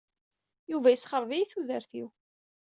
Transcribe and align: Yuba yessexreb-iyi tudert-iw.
Yuba 0.71 0.89
yessexreb-iyi 0.91 1.45
tudert-iw. 1.51 2.09